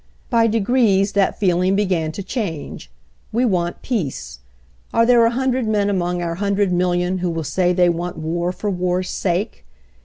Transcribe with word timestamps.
By 0.31 0.47
degrees 0.47 1.11
that 1.11 1.37
feeling 1.39 1.75
began 1.75 2.11
to 2.13 2.23
change. 2.23 2.89
We 3.31 3.45
want 3.45 3.83
peace. 3.83 4.39
Are 4.91 5.05
there 5.05 5.23
a 5.27 5.29
hundred 5.29 5.67
men 5.67 5.91
among 5.91 6.23
our 6.23 6.33
hundred 6.41 6.73
million 6.73 7.19
who 7.19 7.29
will 7.29 7.43
say 7.43 7.71
they 7.71 7.87
want 7.87 8.17
war 8.17 8.51
for 8.51 8.71
war's 8.71 9.11
sake? 9.11 9.63